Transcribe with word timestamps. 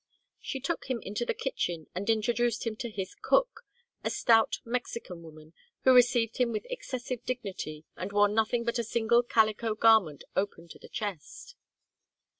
She 0.39 0.59
took 0.59 0.85
him 0.85 0.99
into 1.03 1.25
the 1.27 1.33
kitchen 1.35 1.85
and 1.93 2.09
introduced 2.09 2.65
him 2.65 2.75
to 2.77 2.89
his 2.89 3.13
cook, 3.13 3.61
a 4.03 4.09
stout 4.09 4.57
Mexican 4.65 5.21
woman, 5.21 5.53
who 5.83 5.93
received 5.93 6.37
him 6.37 6.51
with 6.51 6.65
excessive 6.71 7.23
dignity, 7.23 7.85
and 7.95 8.11
wore 8.11 8.27
nothing 8.27 8.63
but 8.63 8.79
a 8.79 8.83
single 8.83 9.21
calico 9.21 9.75
garment 9.75 10.23
open 10.35 10.67
to 10.69 10.79
the 10.79 10.89
chest. 10.89 11.53